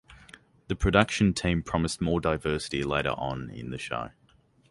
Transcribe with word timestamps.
The 0.67 0.75
production 0.75 1.31
team 1.31 1.61
promised 1.61 2.01
more 2.01 2.19
diversity 2.19 2.83
later 2.83 3.11
on 3.11 3.51
in 3.51 3.69
the 3.69 3.77
show. 3.77 4.09